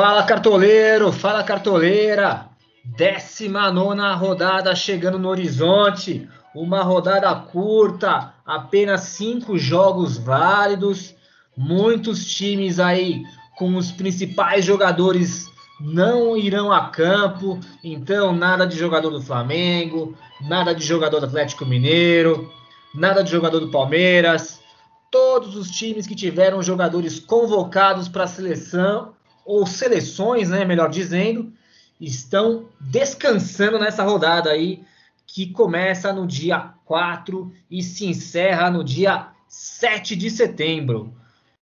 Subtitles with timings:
[0.00, 2.48] Fala cartoleiro, fala cartoleira.
[2.96, 6.26] 19 rodada chegando no horizonte.
[6.54, 11.14] Uma rodada curta, apenas cinco jogos válidos.
[11.54, 13.22] Muitos times aí
[13.58, 15.46] com os principais jogadores
[15.78, 17.60] não irão a campo.
[17.84, 22.50] Então, nada de jogador do Flamengo, nada de jogador do Atlético Mineiro,
[22.94, 24.62] nada de jogador do Palmeiras.
[25.10, 29.19] Todos os times que tiveram jogadores convocados para a seleção
[29.50, 31.52] ou seleções, né, melhor dizendo,
[32.00, 34.84] estão descansando nessa rodada aí
[35.26, 41.12] que começa no dia 4 e se encerra no dia 7 de setembro.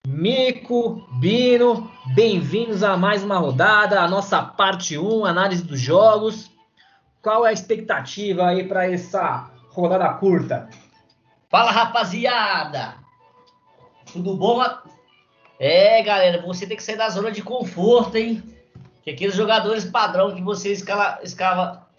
[0.06, 6.52] Mico, Bino, bem-vindos a mais uma rodada, a nossa parte 1, análise dos jogos.
[7.20, 10.68] Qual é a expectativa aí para essa rodada curta?
[11.50, 12.94] Fala rapaziada!
[14.12, 14.62] Tudo bom?
[15.58, 18.42] É, galera, você tem que sair da zona de conforto, hein?
[19.02, 21.20] Que aqueles jogadores padrão que você escala,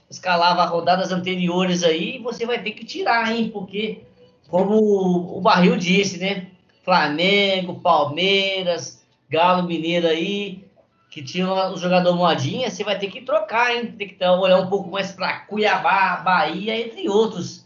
[0.10, 3.50] escalava rodadas anteriores aí, você vai ter que tirar, hein?
[3.52, 4.02] Porque,
[4.50, 6.48] como o Barril disse, né?
[6.84, 10.66] Flamengo, Palmeiras, Galo Mineiro aí,
[11.10, 13.92] que tinha o jogador modinha, você vai ter que trocar, hein?
[13.98, 17.66] Tem que olhar um pouco mais para Cuiabá, Bahia, entre outros.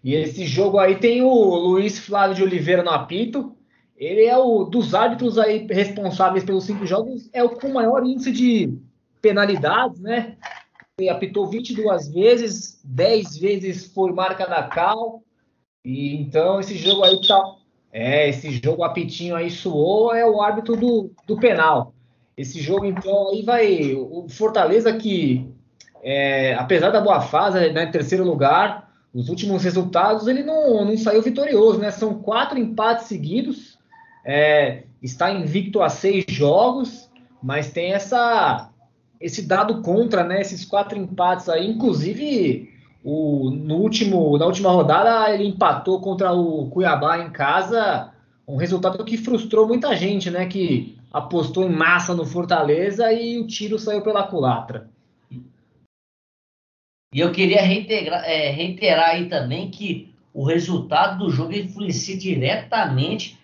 [0.04, 3.56] E esse jogo aí tem o Luiz Flávio de Oliveira no apito.
[3.96, 8.30] Ele é o dos árbitros aí responsáveis pelos cinco jogos, é o com maior índice
[8.30, 8.78] de
[9.22, 10.36] penalidades, né?
[11.10, 15.22] Apitou 22 vezes, 10 vezes foi marca da Cal.
[15.84, 17.38] E então esse jogo aí tá.
[17.92, 21.92] É, esse jogo apitinho aí suou, é o árbitro do, do penal.
[22.34, 23.94] Esse jogo, então, aí vai.
[23.94, 25.46] O Fortaleza que,
[26.02, 31.20] é, apesar da boa fase, né, terceiro lugar, os últimos resultados, ele não, não saiu
[31.20, 31.90] vitorioso, né?
[31.90, 33.78] São quatro empates seguidos,
[34.24, 37.10] é, está invicto a seis jogos,
[37.42, 38.70] mas tem essa
[39.20, 40.40] esse dado contra, né?
[40.40, 42.72] Esses quatro empates aí, inclusive
[43.04, 48.12] o, no último, na última rodada ele empatou contra o Cuiabá em casa,
[48.46, 50.46] um resultado que frustrou muita gente, né?
[50.46, 54.90] Que apostou em massa no Fortaleza e o tiro saiu pela culatra.
[57.14, 63.38] E eu queria é, reiterar aí também que o resultado do jogo influencia diretamente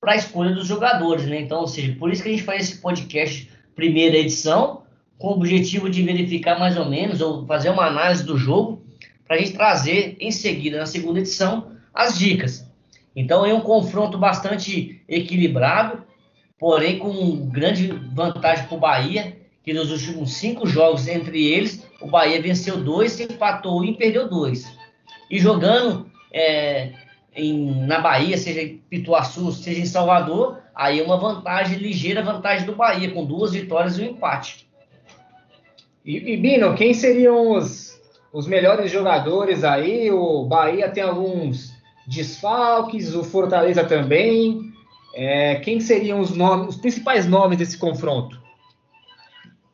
[0.00, 1.40] para a escolha dos jogadores, né?
[1.40, 4.82] Então, ou seja, por isso que a gente faz esse podcast primeira edição,
[5.18, 8.82] com o objetivo de verificar mais ou menos, ou fazer uma análise do jogo,
[9.26, 12.66] para a gente trazer em seguida, na segunda edição, as dicas.
[13.14, 16.04] Então é um confronto bastante equilibrado,
[16.58, 22.06] porém com grande vantagem para o Bahia, que nos últimos cinco jogos entre eles, o
[22.06, 24.70] Bahia venceu dois, empatou um e perdeu dois.
[25.30, 26.92] E jogando é,
[27.34, 32.64] em, na Bahia, seja em Pituaçu, seja em Salvador, aí é uma vantagem, ligeira vantagem
[32.64, 34.65] do Bahia, com duas vitórias e um empate.
[36.06, 38.00] E, e Bino, quem seriam os,
[38.32, 40.08] os melhores jogadores aí?
[40.12, 41.72] O Bahia tem alguns
[42.06, 44.72] desfalques, o Fortaleza também.
[45.12, 48.40] É, quem seriam os nomes, os principais nomes desse confronto?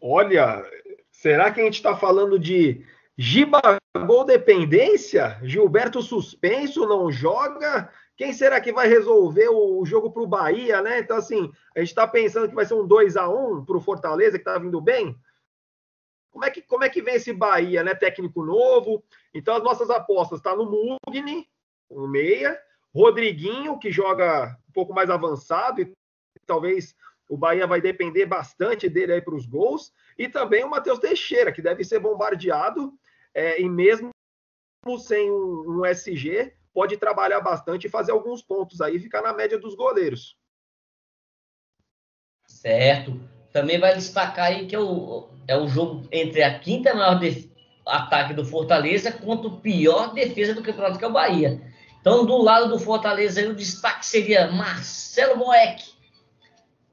[0.00, 0.64] Olha,
[1.10, 2.82] será que a gente está falando de
[3.18, 5.38] Gibagol dependência?
[5.42, 7.90] Gilberto suspenso, não joga?
[8.16, 11.00] Quem será que vai resolver o jogo para o Bahia, né?
[11.00, 13.80] Então, assim, a gente está pensando que vai ser um 2 a 1 para o
[13.82, 15.14] Fortaleza, que está vindo bem.
[16.32, 17.94] Como é, que, como é que vem esse Bahia, né?
[17.94, 19.04] Técnico novo.
[19.34, 21.46] Então, as nossas apostas estão tá no Mugni,
[21.90, 22.58] o meia,
[22.94, 25.92] Rodriguinho, que joga um pouco mais avançado, e
[26.46, 26.96] talvez
[27.28, 29.92] o Bahia vai depender bastante dele aí para os gols.
[30.18, 32.92] E também o Matheus Teixeira, que deve ser bombardeado,
[33.34, 34.10] é, e mesmo
[34.98, 39.58] sem um, um SG, pode trabalhar bastante e fazer alguns pontos aí, ficar na média
[39.58, 40.36] dos goleiros.
[42.46, 43.20] Certo.
[43.52, 47.20] Também vai destacar aí que o, é o jogo entre a quinta maior
[47.86, 51.60] ataque do Fortaleza contra o pior defesa do campeonato, que é o Bahia.
[52.00, 55.84] Então, do lado do Fortaleza, aí, o destaque seria Marcelo Moek,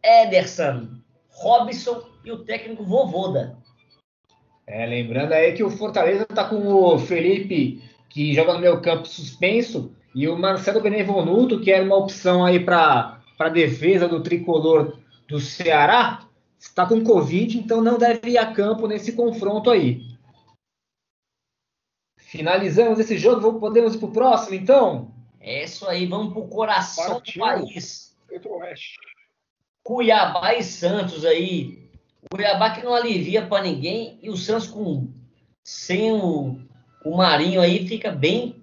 [0.04, 0.88] Ederson,
[1.30, 3.58] Robson e o técnico Vovoda.
[4.68, 9.08] É, lembrando aí que o Fortaleza está com o Felipe que joga no meio campo
[9.08, 14.98] suspenso, e o Marcelo Benevoluto, que era uma opção aí para a defesa do tricolor
[15.28, 16.22] do Ceará,
[16.60, 20.04] está com Covid, então não deve ir a campo nesse confronto aí.
[22.18, 25.12] Finalizamos esse jogo, podemos ir para o próximo, então?
[25.40, 27.42] É isso aí, vamos para o coração Partiu.
[27.42, 28.16] do país.
[29.84, 31.90] Cuiabá e Santos aí.
[32.30, 35.08] Cuiabá que não alivia para ninguém e o Santos com
[35.64, 36.60] sem o
[37.04, 38.62] o Marinho aí fica bem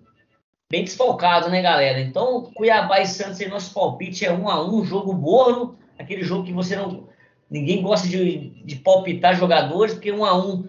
[0.71, 2.01] bem desfalcado, né, galera?
[2.01, 6.45] Então, Cuiabá e Santos em nosso palpite é um a um, jogo morno, aquele jogo
[6.45, 7.09] que você não
[7.51, 10.65] ninguém gosta de, de palpitar jogadores, porque um a um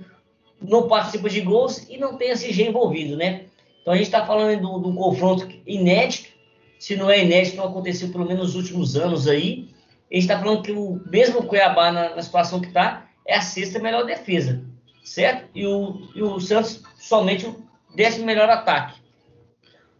[0.62, 3.46] não participa de gols e não tem SG envolvido, né?
[3.82, 6.30] Então a gente está falando do, do confronto inédito,
[6.80, 9.70] se não é inédito, não aconteceu pelo menos nos últimos anos aí.
[10.12, 13.42] A gente está falando que o mesmo Cuiabá, na, na situação que está, é a
[13.42, 14.64] sexta melhor defesa,
[15.04, 15.50] certo?
[15.54, 17.64] E o, e o Santos somente o
[17.96, 19.00] décimo melhor ataque.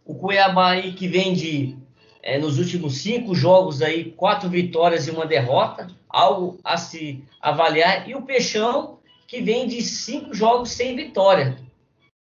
[0.04, 1.76] O Cuiabá aí que vem de,
[2.22, 8.08] é, nos últimos cinco jogos aí, quatro vitórias e uma derrota, algo a se avaliar.
[8.08, 11.58] E o Peixão que vem de cinco jogos sem vitória.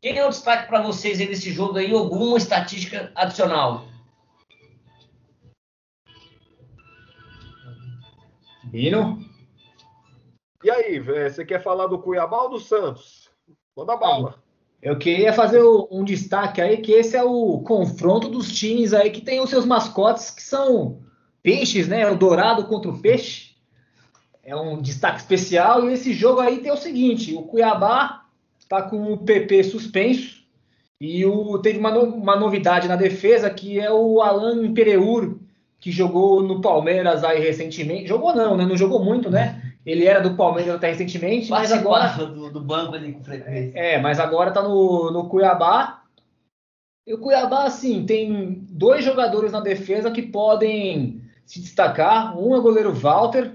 [0.02, 1.90] Quem é o destaque para vocês aí nesse jogo aí?
[1.92, 3.86] Alguma estatística adicional?
[8.64, 9.24] Bino?
[10.62, 13.30] E aí, você quer falar do Cuiabá ou do Santos?
[13.76, 14.42] Manda bala.
[14.82, 19.20] Eu queria fazer um destaque aí que esse é o confronto dos times aí que
[19.20, 21.00] tem os seus mascotes que são
[21.42, 22.10] peixes, né?
[22.10, 23.51] O dourado contra o peixe.
[24.44, 28.24] É um destaque especial e esse jogo aí tem o seguinte: o Cuiabá
[28.58, 30.42] está com o PP suspenso
[31.00, 35.36] e o, teve uma, no, uma novidade na defesa que é o Alan Pereur
[35.82, 38.06] que jogou no Palmeiras aí recentemente.
[38.06, 38.64] Jogou não, né?
[38.64, 39.60] Não jogou muito, né?
[39.84, 42.08] Ele era do Palmeiras até recentemente, mas agora.
[42.24, 43.72] Do, do banco ali com frequência.
[43.74, 46.02] É, mas agora tá no, no Cuiabá.
[47.04, 52.38] E o Cuiabá, assim, tem dois jogadores na defesa que podem se destacar.
[52.38, 53.50] Um é o goleiro Walter,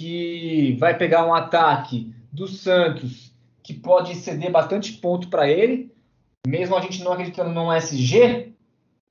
[0.00, 5.92] que vai pegar um ataque do Santos, que pode ceder bastante ponto para ele,
[6.46, 8.54] mesmo a gente não acreditando no SG,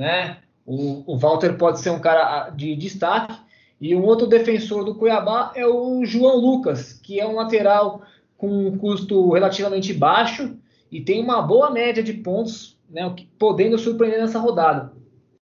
[0.01, 0.37] né?
[0.65, 3.35] O, o Walter pode ser um cara de destaque.
[3.79, 8.01] E um outro defensor do Cuiabá é o João Lucas, que é um lateral
[8.35, 10.57] com um custo relativamente baixo
[10.91, 14.91] e tem uma boa média de pontos, né, podendo surpreender nessa rodada.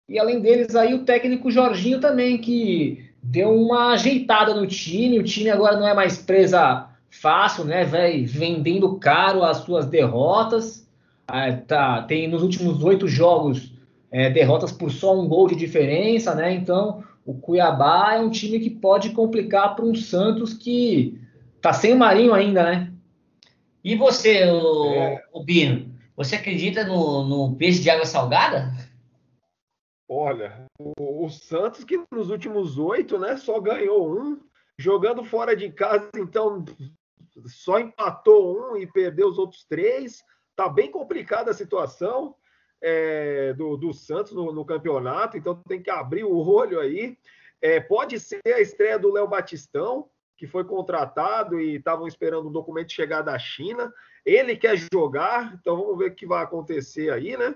[0.09, 5.19] E além deles, aí o técnico Jorginho também, que deu uma ajeitada no time.
[5.19, 7.85] O time agora não é mais presa fácil, né?
[7.85, 10.87] Vai vendendo caro as suas derrotas.
[11.27, 13.73] Ah, tá, tem nos últimos oito jogos
[14.11, 16.53] é, derrotas por só um gol de diferença, né?
[16.53, 21.19] Então o Cuiabá é um time que pode complicar para um Santos que
[21.63, 22.93] tá sem o Marinho ainda, né?
[23.83, 25.23] E você, o, é.
[25.33, 28.73] o Bino, você acredita no, no, peixe de água salgada?
[30.09, 34.41] Olha, o, o, Santos que nos últimos oito, né, só ganhou um,
[34.79, 36.65] jogando fora de casa, então
[37.47, 40.23] só empatou um e perdeu os outros três.
[40.55, 42.37] Tá bem complicada a situação
[42.83, 47.17] é, do, do, Santos no, no, campeonato, então tem que abrir o olho aí.
[47.63, 52.53] É, pode ser a estreia do Léo Batistão, que foi contratado e estavam esperando o
[52.53, 53.93] documento chegar da China.
[54.25, 57.55] Ele quer jogar, então vamos ver o que vai acontecer aí, né?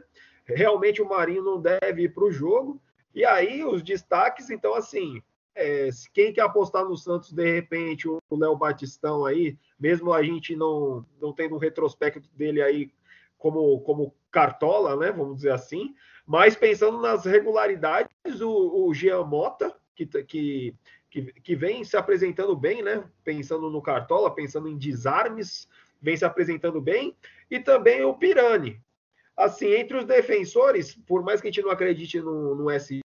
[0.49, 2.81] Realmente o Marinho não deve ir para o jogo.
[3.15, 5.23] E aí os destaques, então, assim,
[5.55, 10.55] é, quem quer apostar no Santos, de repente, o Léo Batistão aí, mesmo a gente
[10.55, 12.93] não, não tendo um retrospecto dele aí
[13.37, 15.11] como, como cartola, né?
[15.11, 15.95] Vamos dizer assim.
[16.27, 20.75] Mas pensando nas regularidades, o, o Jean Mota, que, que,
[21.11, 23.05] que, que vem se apresentando bem, né?
[23.25, 25.69] Pensando no Cartola, pensando em desarmes,
[26.01, 27.17] vem se apresentando bem,
[27.51, 28.81] e também o Pirani.
[29.39, 33.01] Assim, entre os defensores, por mais que a gente não acredite no, no SG,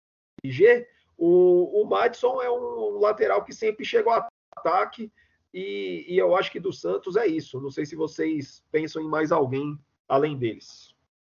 [1.15, 5.11] o, o Madison é um lateral que sempre chega ao ataque,
[5.53, 7.61] e, e, eu acho que do Santos é isso.
[7.61, 9.77] Não sei se vocês pensam em mais alguém
[10.09, 10.91] além deles.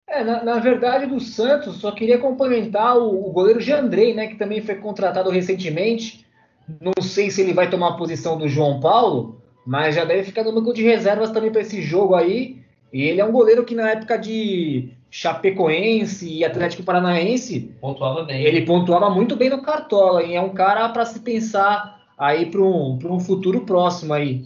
[0.08, 4.36] É, na, na verdade, do Santos, só queria complementar o, o goleiro Andrei, né, que
[4.36, 6.26] também foi contratado recentemente.
[6.82, 10.44] Não sei se ele vai tomar a posição do João Paulo, mas já deve ficar
[10.44, 12.66] no banco de reservas também para esse jogo aí.
[12.92, 18.44] E ele é um goleiro que na época de Chapecoense e Atlético Paranaense pontuava bem.
[18.44, 22.62] Ele pontuava muito bem no Cartola e é um cara para se pensar aí para
[22.62, 24.46] um, um futuro próximo aí.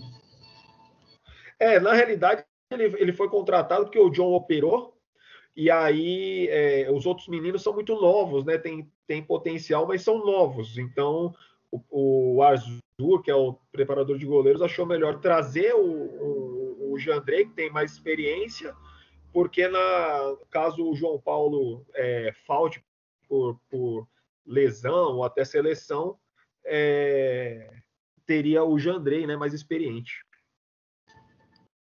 [1.59, 4.95] É, na realidade ele, ele foi contratado porque o John operou
[5.55, 8.57] e aí é, os outros meninos são muito novos, né?
[8.57, 10.77] Tem, tem potencial, mas são novos.
[10.77, 11.33] Então
[11.71, 16.60] o, o Arzur, que é o preparador de goleiros, achou melhor trazer o, o,
[16.91, 18.75] o Jandrei, que tem mais experiência,
[19.33, 22.83] porque na caso o João Paulo é, falte
[23.27, 24.07] por, por
[24.45, 26.17] lesão ou até seleção,
[26.65, 27.71] é,
[28.25, 30.25] teria o Jandrei, né, mais experiente.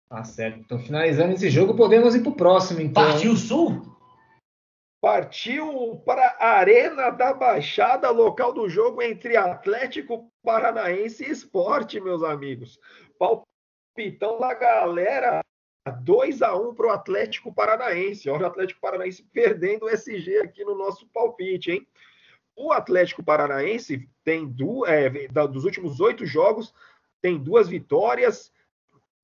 [0.09, 0.59] Tá certo.
[0.61, 2.81] Então, finalizando esse jogo, podemos ir para o próximo.
[2.81, 3.03] Então.
[3.03, 3.81] Partiu Sul?
[5.01, 12.23] Partiu para a Arena da Baixada, local do jogo entre Atlético Paranaense e Esporte, meus
[12.23, 12.79] amigos.
[13.95, 15.45] Palpitão da galera,
[16.01, 18.29] 2 a 1 para o Atlético Paranaense.
[18.31, 21.87] Olha o Atlético Paranaense perdendo o SG aqui no nosso palpite, hein?
[22.57, 25.11] O Atlético Paranaense tem duas, é,
[25.47, 26.75] dos últimos oito jogos,
[27.21, 28.51] tem duas vitórias,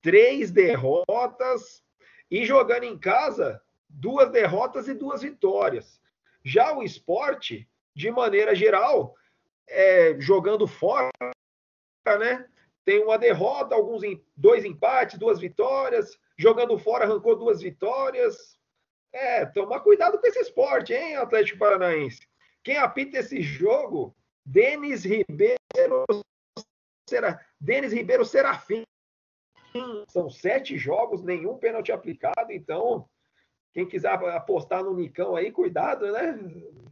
[0.01, 1.83] três derrotas
[2.29, 5.99] e jogando em casa, duas derrotas e duas vitórias.
[6.43, 9.15] Já o esporte, de maneira geral,
[9.67, 11.09] é, jogando fora,
[12.05, 12.47] né?
[12.85, 14.01] Tem uma derrota, alguns
[14.35, 16.17] dois empates, duas vitórias.
[16.37, 18.57] Jogando fora, arrancou duas vitórias.
[19.11, 22.27] É, toma cuidado com esse esporte, hein, Atlético Paranaense.
[22.63, 24.15] Quem apita esse jogo?
[24.45, 26.05] Denis Ribeiro,
[27.07, 28.83] será, Denis Ribeiro Serafim,
[30.07, 33.07] são sete jogos, nenhum pênalti aplicado, então
[33.73, 36.39] quem quiser apostar no Nicão aí, cuidado, né?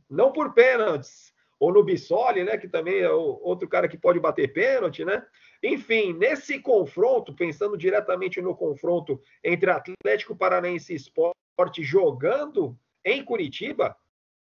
[0.10, 1.34] Não por pênaltis.
[1.60, 2.58] Ou no Bissoli, né?
[2.58, 5.26] Que também é outro cara que pode bater pênalti, né?
[5.64, 13.98] Enfim, nesse confronto, pensando diretamente no confronto entre Atlético Paranaense e Esporte jogando em Curitiba,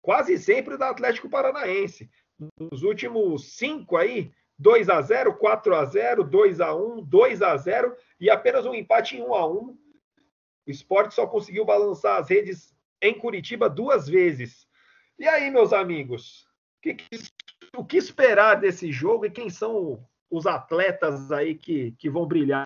[0.01, 2.09] quase sempre da Atlético Paranaense.
[2.59, 7.57] Nos últimos cinco aí, 2 a 0 4 a 0 2 a 1 2 a
[7.57, 9.79] 0 e apenas um empate em 1 a 1 O
[10.67, 14.69] esporte só conseguiu balançar as redes em Curitiba duas vezes.
[15.19, 16.47] E aí, meus amigos,
[16.83, 16.97] que,
[17.77, 22.65] o que esperar desse jogo e quem são os atletas aí que, que vão brilhar?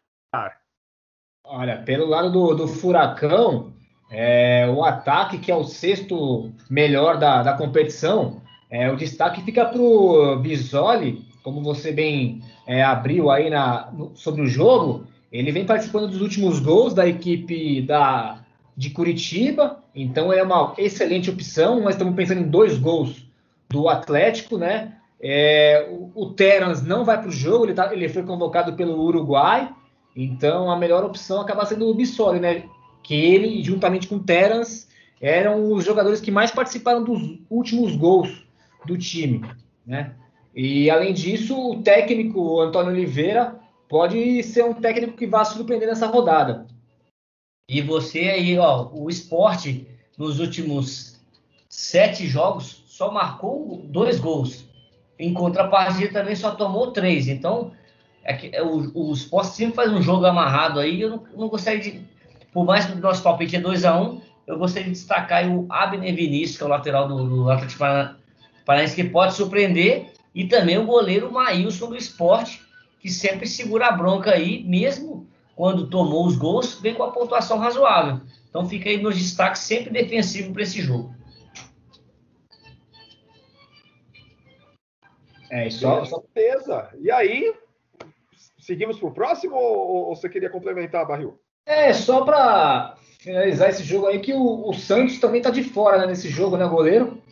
[1.44, 3.72] Olha, pelo lado do, do Furacão,
[4.10, 9.64] é, o ataque, que é o sexto melhor da, da competição, é, o destaque fica
[9.64, 15.52] para o Bisoli, como você bem é, abriu aí na, no, sobre o jogo, ele
[15.52, 18.44] vem participando dos últimos gols da equipe da,
[18.76, 21.80] de Curitiba, então é uma excelente opção.
[21.80, 23.26] Nós estamos pensando em dois gols
[23.68, 24.96] do Atlético, né?
[25.20, 29.00] É, o, o Terans não vai para o jogo, ele, tá, ele foi convocado pelo
[29.00, 29.72] Uruguai,
[30.14, 32.64] então a melhor opção acaba sendo o Bissoli, né?
[33.02, 34.88] Que ele, juntamente com o Terans,
[35.20, 38.44] eram os jogadores que mais participaram dos últimos gols
[38.86, 39.44] do time,
[39.86, 40.14] né?
[40.54, 46.06] E além disso, o técnico Antônio Oliveira pode ser um técnico que vá surpreender nessa
[46.06, 46.66] rodada.
[47.68, 51.20] E você aí, ó, o esporte nos últimos
[51.68, 54.64] sete jogos só marcou dois gols.
[55.18, 57.28] Em contrapartida também só tomou três.
[57.28, 57.72] Então,
[58.22, 61.00] é que, é, o, o esporte sempre faz um jogo amarrado aí.
[61.00, 62.00] Eu não, não gostaria de.
[62.52, 66.14] Por mais que o nosso palpite é 2x1, um, eu gostaria de destacar o Abner
[66.14, 67.80] Vinícius, que é o lateral do, do Atlético
[68.64, 72.60] Paranaense, que pode surpreender e também o goleiro Maílson do esporte,
[73.00, 77.58] que sempre segura a bronca aí, mesmo quando tomou os gols, vem com a pontuação
[77.58, 78.20] razoável.
[78.48, 81.13] Então fica aí nos destaques sempre defensivo para esse jogo.
[85.54, 86.88] É, só, certeza.
[87.00, 87.54] E aí,
[88.58, 91.38] seguimos para o próximo ou, ou, você queria complementar, Barril?
[91.64, 95.98] É, só para finalizar esse jogo aí, que o, o Santos também está de fora
[95.98, 97.22] né, nesse jogo, né, goleiro?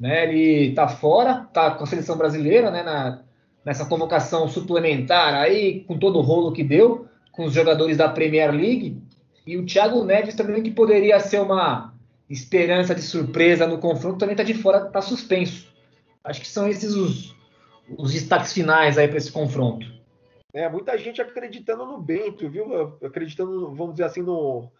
[0.00, 0.24] Né?
[0.24, 2.82] Ele está fora, está com a seleção brasileira, né?
[2.82, 3.22] Na,
[3.64, 8.50] nessa convocação suplementar aí, com todo o rolo que deu, com os jogadores da Premier
[8.50, 9.00] League.
[9.46, 11.94] E o Thiago Neves também, que poderia ser uma
[12.28, 15.68] esperança de surpresa no confronto, também está de fora, está suspenso.
[16.24, 17.34] Acho que são esses os,
[17.98, 19.86] os destaques finais aí para esse confronto?
[20.52, 22.98] É, muita gente acreditando no Bento, viu?
[23.04, 24.70] Acreditando, vamos dizer assim, no,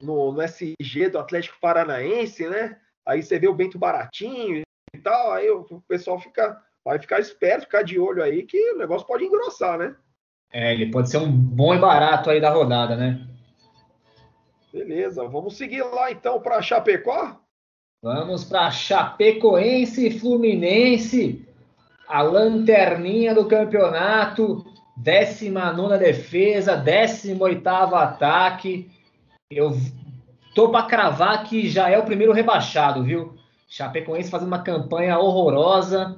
[0.00, 2.78] no, no SG do Atlético Paranaense, né?
[3.06, 4.62] Aí você vê o Bento baratinho
[4.94, 8.78] e tal, aí o pessoal fica, vai ficar esperto, ficar de olho aí, que o
[8.78, 9.96] negócio pode engrossar, né?
[10.52, 13.26] É, ele pode ser um bom e barato aí da rodada, né?
[14.72, 17.40] Beleza, vamos seguir lá então para Chapecó?
[18.02, 21.43] Vamos para Chapecoense Fluminense,
[22.08, 24.64] a lanterninha do campeonato,
[24.96, 28.90] 19 defesa, 18 ataque.
[29.50, 29.76] Eu
[30.54, 33.34] tô para cravar que já é o primeiro rebaixado, viu?
[33.68, 36.16] Chapecoense fazendo uma campanha horrorosa,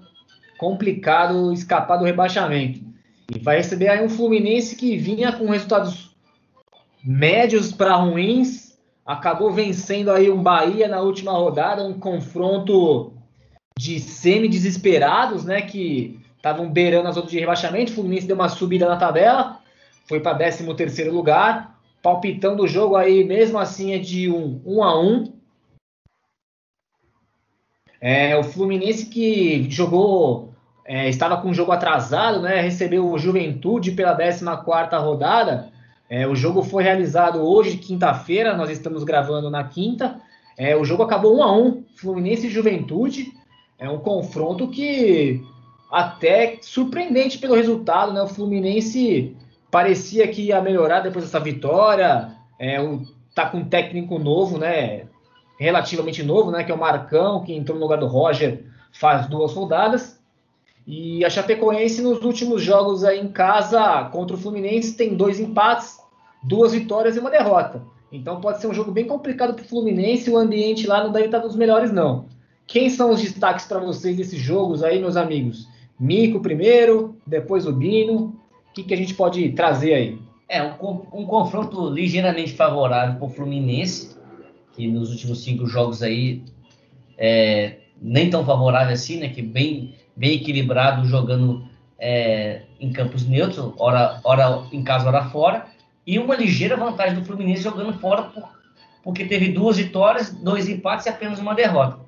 [0.58, 2.80] complicado escapar do rebaixamento.
[3.34, 6.14] E vai receber aí um Fluminense que vinha com resultados
[7.02, 13.15] médios para ruins, acabou vencendo aí um Bahia na última rodada, um confronto
[13.78, 17.92] de semi-desesperados, né, que estavam beirando a zona de rebaixamento.
[17.92, 19.60] O Fluminense deu uma subida na tabela,
[20.08, 21.76] foi para 13 terceiro lugar.
[22.02, 25.32] Palpitão do jogo aí, mesmo assim, é de 1 um, um a 1 um.
[28.00, 30.54] É, o Fluminense que jogou
[30.84, 32.60] é, estava com o jogo atrasado, né?
[32.60, 34.44] Recebeu o Juventude pela 14
[34.96, 35.72] rodada.
[36.08, 40.20] É, o jogo foi realizado hoje, quinta-feira, nós estamos gravando na quinta.
[40.56, 43.35] É, o jogo acabou 1 a 1 Fluminense e Juventude.
[43.78, 45.42] É um confronto que
[45.90, 48.22] até surpreendente pelo resultado, né?
[48.22, 49.36] O Fluminense
[49.70, 52.34] parecia que ia melhorar depois dessa vitória.
[52.58, 52.78] É,
[53.34, 55.06] tá com um técnico novo, né?
[55.58, 56.64] Relativamente novo, né?
[56.64, 60.18] Que é o Marcão, que entrou no lugar do Roger faz duas rodadas.
[60.86, 65.98] E a Chapecoense nos últimos jogos aí em casa contra o Fluminense tem dois empates,
[66.42, 67.82] duas vitórias e uma derrota.
[68.10, 70.30] Então pode ser um jogo bem complicado para o Fluminense.
[70.30, 72.26] O ambiente lá não deve estar dos melhores não.
[72.66, 75.68] Quem são os destaques para vocês desses jogos aí, meus amigos?
[75.98, 78.38] Mico primeiro, depois o Bino.
[78.70, 80.18] O que, que a gente pode trazer aí?
[80.48, 84.16] É um, um confronto ligeiramente favorável para o Fluminense,
[84.74, 86.42] que nos últimos cinco jogos aí
[87.16, 89.28] é, nem tão favorável assim, né?
[89.28, 95.66] Que bem bem equilibrado, jogando é, em campos neutros, hora, hora em casa, hora fora,
[96.06, 98.48] e uma ligeira vantagem do Fluminense jogando fora, por,
[99.04, 102.05] porque teve duas vitórias, dois empates e apenas uma derrota.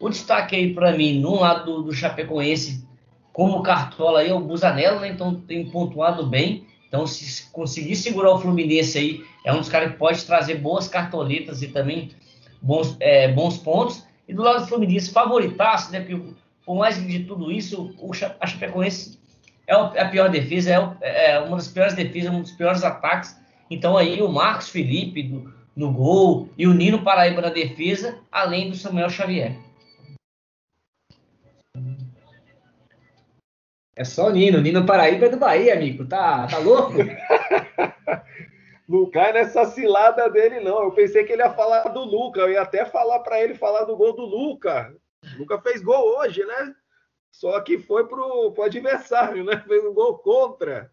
[0.00, 2.86] O destaque aí para mim, no lado do, do Chapecoense,
[3.32, 5.08] como cartola aí, é o Busanello, né?
[5.08, 6.66] então tem pontuado bem.
[6.88, 10.88] Então, se conseguir segurar o Fluminense aí, é um dos caras que pode trazer boas
[10.88, 12.10] cartoletas e também
[12.62, 14.04] bons, é, bons pontos.
[14.26, 16.00] E do lado do Fluminense, favoritaço, né?
[16.00, 16.34] Porque
[16.64, 19.18] por mais de tudo isso, o, a Chapecoense
[19.66, 23.38] é a pior defesa, é, é, uma das piores defesas, um dos piores ataques.
[23.70, 28.70] Então aí o Marcos Felipe no, no gol e o Nino Paraíba na defesa, além
[28.70, 29.56] do Samuel Xavier.
[33.98, 34.60] É só o Nino.
[34.60, 36.06] Nino Paraíba é do Bahia, amigo.
[36.06, 36.92] Tá, tá louco?
[38.88, 40.84] não cai nessa cilada dele, não.
[40.84, 42.42] Eu pensei que ele ia falar do Luca.
[42.42, 44.94] Eu ia até falar para ele falar do gol do Luca.
[45.36, 46.76] Nunca fez gol hoje, né?
[47.32, 49.64] Só que foi pro, pro adversário, né?
[49.66, 50.92] Fez um gol contra.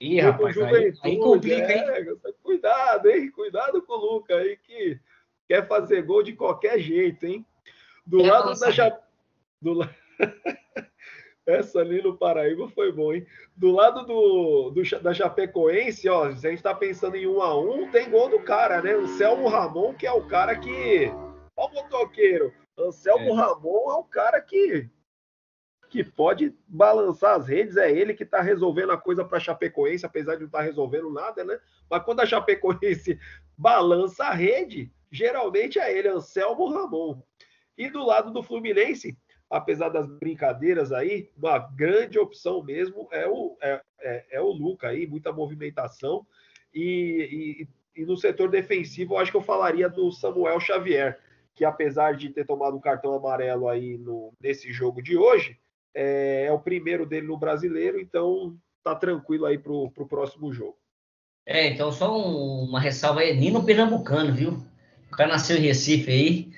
[0.00, 2.16] Ih, rapaz, aí, aí complica, é, hein?
[2.42, 3.30] Cuidado, hein?
[3.32, 4.98] Cuidado com o Luca aí que
[5.46, 7.44] quer fazer gol de qualquer jeito, hein?
[8.06, 8.98] Do é lado da ja...
[9.60, 9.86] do
[11.46, 13.26] Essa ali no Paraíba foi bom, hein?
[13.54, 17.58] Do lado do, do, da Chapecoense, ó, se a gente tá pensando em um a
[17.58, 18.96] um, tem gol do cara, né?
[18.96, 21.10] O Selmo Ramon, que é o cara que.
[21.54, 22.52] Ó, o motoqueiro.
[22.78, 23.34] Anselmo é.
[23.34, 24.88] Ramon é o cara que,
[25.88, 30.04] que pode balançar as redes, é ele que está resolvendo a coisa para a Chapecoense,
[30.06, 31.58] apesar de não estar tá resolvendo nada, né?
[31.88, 33.18] Mas quando a Chapecoense
[33.56, 37.22] balança a rede, geralmente é ele, Anselmo Ramon.
[37.76, 39.16] E do lado do Fluminense,
[39.50, 44.88] apesar das brincadeiras aí, uma grande opção mesmo é o, é, é, é o Luca
[44.88, 46.26] aí, muita movimentação.
[46.74, 51.20] E, e, e, no setor defensivo, acho que eu falaria do Samuel Xavier
[51.54, 55.56] que apesar de ter tomado um cartão amarelo aí no, nesse jogo de hoje,
[55.94, 60.76] é, é o primeiro dele no brasileiro, então tá tranquilo aí pro, pro próximo jogo.
[61.46, 64.62] É, então só um, uma ressalva aí, Nino Pernambucano, viu?
[65.12, 66.52] O cara nasceu em Recife aí,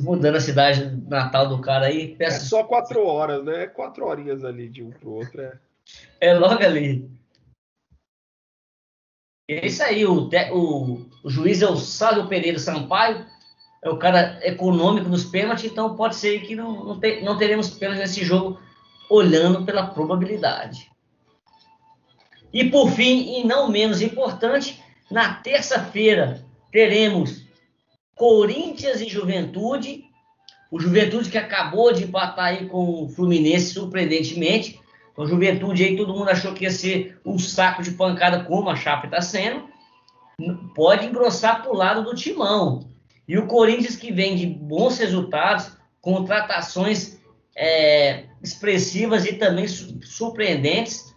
[0.00, 2.14] mudando a cidade natal do cara aí.
[2.16, 2.36] Peço...
[2.36, 3.66] É só quatro horas, né?
[3.66, 5.40] Quatro horinhas ali de um pro outro.
[5.40, 5.58] É,
[6.20, 7.10] é logo ali.
[9.48, 13.26] É isso aí, o, o, o juiz é o Sálio Pereira Sampaio,
[13.82, 17.68] é o cara econômico nos pênaltis, então pode ser que não, não, te, não teremos
[17.68, 18.58] pênaltis nesse jogo,
[19.10, 20.90] olhando pela probabilidade.
[22.50, 27.43] E por fim, e não menos importante, na terça-feira teremos
[28.14, 30.04] Corinthians e Juventude.
[30.70, 34.80] O Juventude que acabou de empatar aí com o Fluminense, surpreendentemente.
[35.12, 38.76] Então, Juventude aí, todo mundo achou que ia ser um saco de pancada, como a
[38.76, 39.68] Chape está sendo.
[40.74, 42.88] Pode engrossar para o lado do timão.
[43.26, 47.18] E o Corinthians, que vem de bons resultados, contratações
[47.56, 51.14] é, expressivas e também surpreendentes,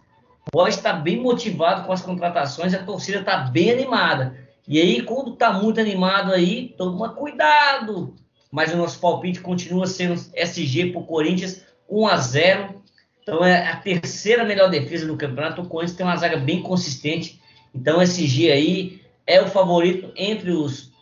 [0.50, 4.47] pode estar bem motivado com as contratações, a torcida está bem animada.
[4.68, 8.14] E aí, quando está muito animado aí, toma cuidado.
[8.52, 12.82] Mas o nosso palpite continua sendo SG para o Corinthians 1 a 0
[13.22, 15.62] Então é a terceira melhor defesa do campeonato.
[15.62, 17.40] O Corinthians tem uma zaga bem consistente.
[17.74, 20.92] Então, SG aí é o favorito entre os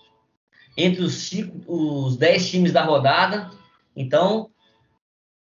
[0.76, 3.50] entre os, cinco, os 10 times da rodada.
[3.96, 4.50] Então,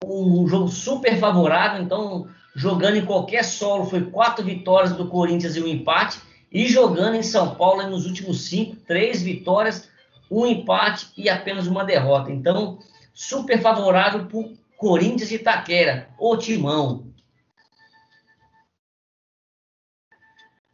[0.06, 1.84] um jogo super favorável.
[1.84, 6.20] Então, jogando em qualquer solo, foi quatro vitórias do Corinthians e um empate.
[6.56, 9.90] E jogando em São Paulo nos últimos cinco, três vitórias,
[10.32, 12.32] um empate e apenas uma derrota.
[12.32, 12.80] Então,
[13.14, 17.08] super favorável para Corinthians e Itaquera, o timão.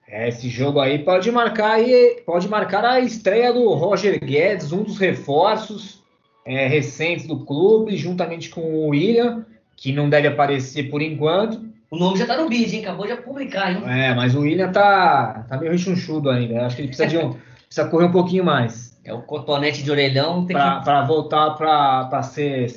[0.07, 4.83] É, esse jogo aí pode marcar aí, pode marcar a estreia do Roger Guedes, um
[4.83, 6.03] dos reforços
[6.45, 11.71] é, recentes do clube, juntamente com o William, que não deve aparecer por enquanto.
[11.91, 12.83] O nome já tá no bid, hein?
[12.83, 13.83] Acabou de publicar, hein?
[13.85, 16.65] É, mas o William tá, tá meio rechonchudo ainda.
[16.65, 17.35] Acho que ele precisa de um.
[17.65, 18.97] precisa correr um pouquinho mais.
[19.03, 20.45] É o cotonete de orelhão.
[20.45, 20.85] Tem pra, que...
[20.85, 22.73] pra voltar pra, pra ser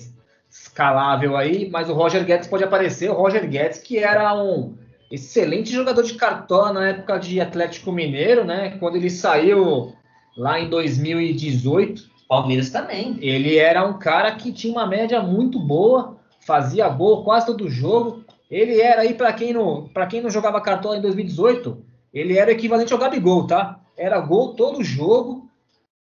[0.50, 3.08] escalável aí, mas o Roger Guedes pode aparecer.
[3.08, 4.74] O Roger Guedes, que era um
[5.08, 8.76] excelente jogador de cartola na época de Atlético Mineiro, né?
[8.80, 9.94] Quando ele saiu
[10.36, 12.14] lá em 2018.
[12.28, 13.16] Palmeiras também.
[13.20, 18.24] Ele era um cara que tinha uma média muito boa, fazia gol quase todo jogo.
[18.50, 22.92] Ele era aí, para quem, não, quem não jogava cartola em 2018, ele era equivalente
[22.92, 23.80] ao Gabigol, tá?
[23.96, 25.50] Era gol todo jogo.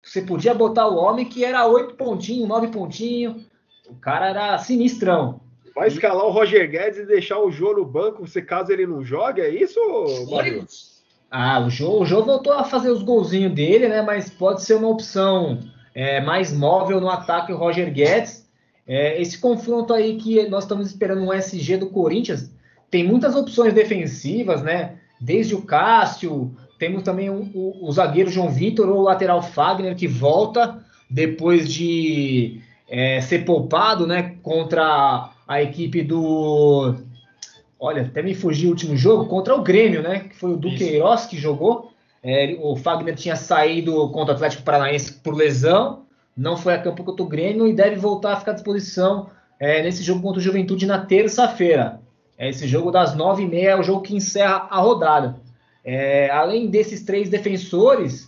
[0.04, 3.44] Você podia botar o homem que era oito pontinhos, nove pontinhos.
[3.88, 5.42] O cara era sinistrão.
[5.76, 9.04] Vai escalar o Roger Guedes e deixar o Jô no banco, se caso ele não
[9.04, 9.80] jogue, é isso?
[11.30, 14.02] Ah, o Jô, o Jô voltou a fazer os golzinhos dele, né?
[14.02, 15.60] Mas pode ser uma opção
[15.96, 18.41] é, mais móvel no ataque o Roger Guedes.
[18.88, 22.52] É, esse confronto aí que nós estamos esperando um SG do Corinthians
[22.90, 24.96] tem muitas opções defensivas, né?
[25.20, 29.96] Desde o Cássio, temos também o, o, o zagueiro João Vitor ou o lateral Fagner
[29.96, 34.36] que volta depois de é, ser poupado, né?
[34.42, 36.96] Contra a equipe do.
[37.80, 40.20] Olha, até me fugiu o último jogo, contra o Grêmio, né?
[40.20, 41.92] Que foi o Duqueiroz que jogou.
[42.24, 46.04] É, o Fagner tinha saído contra o Atlético Paranaense por lesão,
[46.36, 49.84] não foi a campo contra o Grêmio e deve voltar a ficar à disposição é,
[49.84, 52.02] nesse jogo contra o Juventude na terça-feira.
[52.38, 55.40] É, esse jogo das nove e meia é o jogo que encerra a rodada.
[55.84, 58.28] É, além desses três defensores,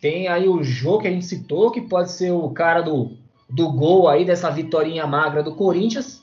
[0.00, 3.16] tem aí o jogo que a gente citou, que pode ser o cara do,
[3.48, 6.22] do gol aí, dessa vitória magra do Corinthians.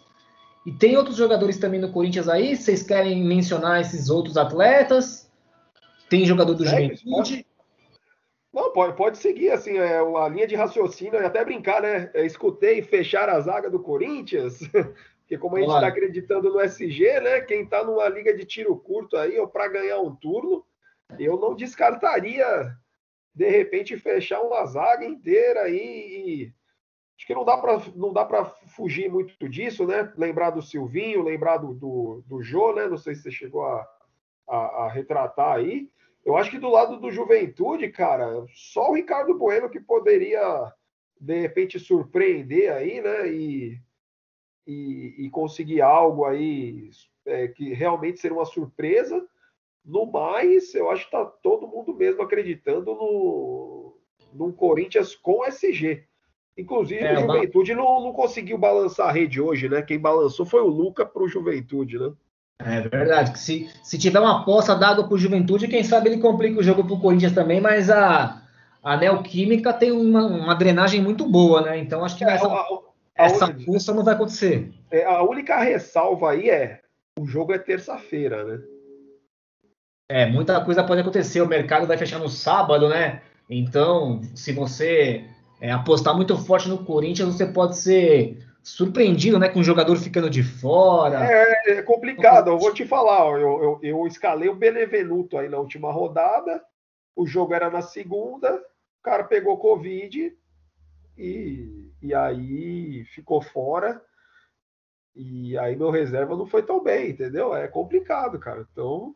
[0.65, 2.55] E tem outros jogadores também no Corinthians aí?
[2.55, 5.29] Vocês querem mencionar esses outros atletas?
[6.09, 7.45] Tem jogador do Juventude?
[8.55, 12.09] Não, pode, pode seguir, assim, é, a linha de raciocínio, até brincar, né?
[12.13, 14.59] É, escutei fechar a zaga do Corinthians,
[15.19, 17.41] porque como a gente está acreditando no SG, né?
[17.41, 20.65] Quem está numa liga de tiro curto aí, ou para ganhar um turno,
[21.19, 22.45] eu não descartaria,
[23.33, 26.53] de repente, fechar uma zaga inteira aí e
[27.17, 30.11] Acho que não dá para não dá para fugir muito disso, né?
[30.17, 32.87] Lembrar do Silvinho, lembrar do, do, do Jô, né?
[32.87, 33.87] Não sei se você chegou a,
[34.49, 35.89] a, a, retratar aí.
[36.25, 40.73] Eu acho que do lado do Juventude, cara, só o Ricardo Bueno que poderia
[41.21, 43.31] de repente surpreender aí, né?
[43.31, 43.79] E,
[44.65, 46.89] e, e conseguir algo aí
[47.25, 49.23] é, que realmente seria uma surpresa.
[49.83, 53.95] No mais, eu acho que tá todo mundo mesmo acreditando no,
[54.33, 56.07] no Corinthians com SG.
[56.57, 59.83] Inclusive, é, o Juventude não, não conseguiu balançar a rede hoje, né?
[59.83, 62.11] Quem balançou foi o Luca para o Juventude, né?
[62.59, 63.37] É verdade.
[63.37, 66.83] Se, se tiver uma poça d'água para o Juventude, quem sabe ele complica o jogo
[66.83, 68.41] para o Corinthians também, mas a,
[68.81, 71.77] a Neoquímica tem uma, uma drenagem muito boa, né?
[71.77, 72.81] Então acho que é, essa, a, a,
[73.15, 74.71] essa poça não vai acontecer.
[74.89, 76.81] É, a única ressalva aí é
[77.19, 78.61] o jogo é terça-feira, né?
[80.09, 81.41] É, muita coisa pode acontecer.
[81.41, 83.21] O mercado vai fechar no sábado, né?
[83.49, 85.25] Então, se você
[85.59, 90.27] é, apostar muito forte no Corinthians, você pode ser surpreendido, né, com o jogador ficando
[90.27, 91.23] de fora.
[91.23, 95.59] É, é complicado, eu vou te falar, eu, eu, eu, escalei o Benevenuto aí na
[95.59, 96.65] última rodada,
[97.15, 100.35] o jogo era na segunda, o cara pegou Covid
[101.15, 104.01] e, e aí ficou fora,
[105.15, 107.55] e aí meu reserva não foi tão bem, entendeu?
[107.55, 109.15] É complicado, cara, então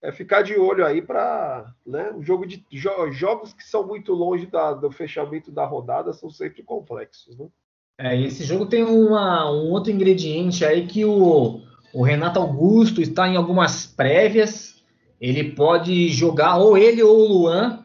[0.00, 4.14] é ficar de olho aí para né, um jogo de jo jogos que são muito
[4.14, 7.50] longe da, do fechamento da rodada são sempre complexos, né?
[7.98, 11.62] É, esse jogo tem uma, um outro ingrediente aí que o,
[11.94, 14.82] O Renato Augusto está em algumas prévias.
[15.18, 17.84] Ele pode jogar ou ele ou o Luan,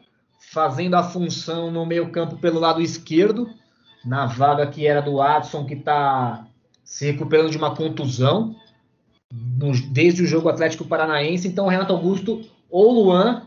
[0.52, 3.48] fazendo a função no meio-campo pelo lado esquerdo,
[4.04, 6.46] na vaga que era do Adson, que está
[6.84, 8.54] se recuperando de uma contusão
[9.32, 11.48] no, desde o jogo Atlético Paranaense.
[11.48, 13.46] Então, o Renato Augusto ou o Luan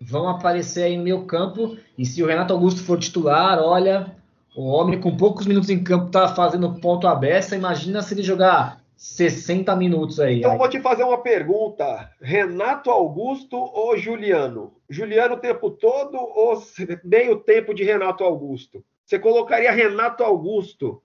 [0.00, 1.76] vão aparecer aí no meio campo.
[1.96, 4.16] E se o Renato Augusto for titular, olha,
[4.54, 7.54] o homem com poucos minutos em campo está fazendo ponto aberto.
[7.54, 10.38] Imagina se ele jogar 60 minutos aí.
[10.38, 14.74] Então, vou te fazer uma pergunta: Renato Augusto ou Juliano?
[14.88, 16.62] Juliano o tempo todo ou
[17.04, 18.84] meio tempo de Renato Augusto?
[19.04, 21.02] Você colocaria Renato Augusto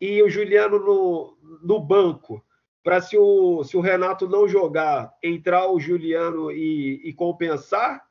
[0.00, 2.44] e o Juliano no, no banco
[2.82, 8.04] para se o, se o Renato não jogar, entrar o Juliano e, e compensar?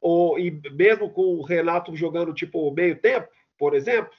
[0.00, 3.28] Ou, e mesmo com o Renato jogando tipo meio tempo,
[3.60, 4.10] por exemplo?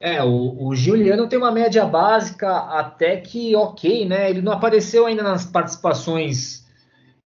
[0.00, 4.28] É, o, o, Juliano tem uma média básica até que ok, né?
[4.28, 6.66] Ele não apareceu ainda nas participações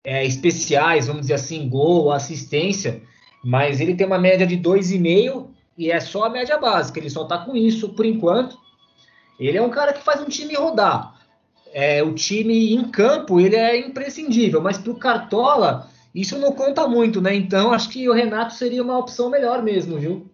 [0.05, 3.03] é, especiais, vamos dizer assim, gol, assistência,
[3.43, 7.25] mas ele tem uma média de 2,5 e é só a média básica, ele só
[7.25, 8.57] tá com isso por enquanto.
[9.39, 11.19] Ele é um cara que faz um time rodar.
[11.73, 17.21] É, o time em campo, ele é imprescindível, mas pro Cartola, isso não conta muito,
[17.21, 17.35] né?
[17.35, 20.31] Então, acho que o Renato seria uma opção melhor mesmo, viu?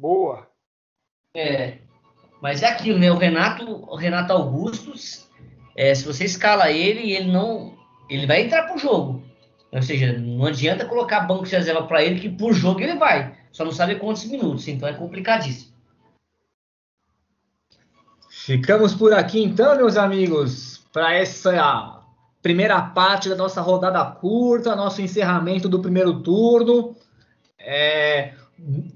[0.00, 0.48] Boa.
[1.36, 1.76] É,
[2.40, 3.12] mas é aquilo, né?
[3.12, 4.94] O Renato, o Renato Augusto,
[5.76, 7.76] é, se você escala ele, ele não,
[8.08, 9.22] ele vai entrar pro jogo.
[9.70, 13.36] Ou seja, não adianta colocar banco de reserva para ele que por jogo ele vai.
[13.52, 15.70] Só não sabe quantos minutos, então é complicadíssimo.
[18.30, 22.02] Ficamos por aqui então, meus amigos, para essa
[22.40, 26.96] primeira parte da nossa rodada curta, nosso encerramento do primeiro turno.
[27.58, 28.32] É,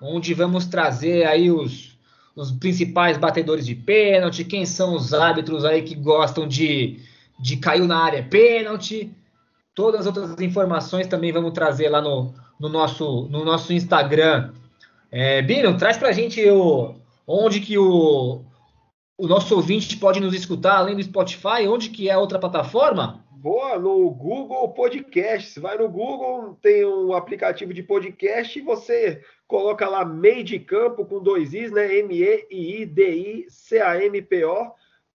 [0.00, 1.98] onde vamos trazer aí os,
[2.34, 7.00] os principais batedores de pênalti, quem são os árbitros aí que gostam de,
[7.38, 9.12] de cair na área pênalti.
[9.74, 14.52] Todas as outras informações também vamos trazer lá no, no, nosso, no nosso Instagram.
[15.10, 16.94] É, Bino, traz pra gente o,
[17.26, 18.42] onde que o,
[19.20, 21.68] o nosso ouvinte pode nos escutar além do Spotify?
[21.68, 23.22] Onde que é a outra plataforma?
[23.30, 25.50] Boa, no Google Podcast.
[25.50, 30.58] Você vai no Google, tem um aplicativo de podcast e você coloca lá meio de
[30.58, 31.98] campo com dois Is, né?
[31.98, 32.40] M-E-I-D-I-C-A-M-P-O.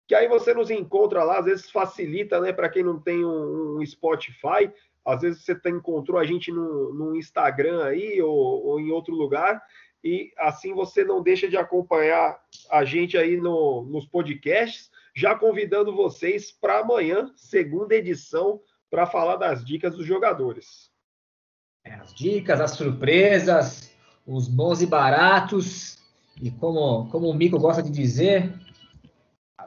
[0.09, 3.79] Que aí você nos encontra lá, às vezes facilita, né, para quem não tem um,
[3.79, 4.73] um, Spotify.
[5.05, 9.63] Às vezes você encontrou a gente no, no Instagram aí ou, ou em outro lugar
[10.03, 15.95] e assim você não deixa de acompanhar a gente aí no, nos podcasts, já convidando
[15.95, 18.61] vocês para amanhã, segunda edição,
[18.91, 20.91] para falar das dicas dos jogadores.
[21.85, 23.91] É, as dicas, as surpresas,
[24.27, 25.99] os bons e baratos,
[26.41, 28.53] e como, como o Mico gosta de dizer,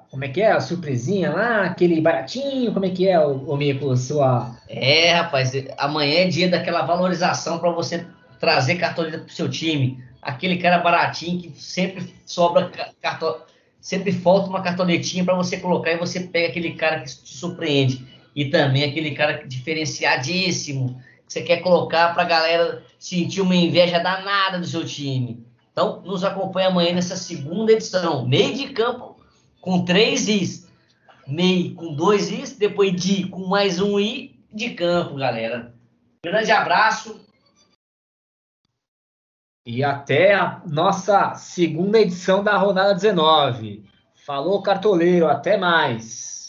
[0.09, 3.57] como é que é a surpresinha lá, aquele baratinho, como é que é o, o
[3.57, 4.57] Mico, sua...
[4.67, 8.05] É, rapaz, amanhã é dia daquela valorização para você
[8.39, 13.41] trazer cartoleta para o seu time aquele cara baratinho que sempre sobra cartão,
[13.79, 18.07] sempre falta uma cartonetinha para você colocar e você pega aquele cara que te surpreende.
[18.36, 23.99] E também aquele cara diferenciadíssimo que você quer colocar para a galera sentir uma inveja
[23.99, 25.45] danada do seu time.
[25.71, 28.27] Então, nos acompanha amanhã nessa segunda edição.
[28.27, 29.17] Meio de campo
[29.59, 30.67] com três Is.
[31.27, 35.73] Meio com dois Is, depois de com mais um I de campo, galera.
[36.23, 37.22] Grande abraço.
[39.65, 43.86] E até a nossa segunda edição da rodada 19.
[44.26, 46.42] Falou, cartoleiro, até mais.